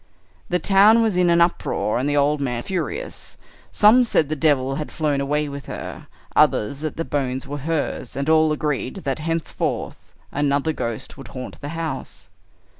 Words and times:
"The 0.49 0.57
town 0.57 1.03
was 1.03 1.15
in 1.15 1.29
an 1.29 1.41
uproar, 1.41 1.99
and 1.99 2.09
the 2.09 2.17
old 2.17 2.41
man 2.41 2.63
furious. 2.63 3.37
Some 3.69 4.03
said 4.03 4.29
the 4.29 4.35
devil 4.35 4.77
had 4.77 4.91
flown 4.91 5.21
away 5.21 5.47
with 5.47 5.67
her, 5.67 6.07
others 6.35 6.79
that 6.79 6.97
the 6.97 7.05
bones 7.05 7.45
were 7.45 7.59
hers, 7.59 8.15
and 8.15 8.27
all 8.27 8.51
agreed 8.51 8.95
that 9.03 9.19
henceforth 9.19 10.15
another 10.31 10.73
ghost 10.73 11.19
would 11.19 11.27
haunt 11.27 11.61
the 11.61 11.69
house. 11.77 12.29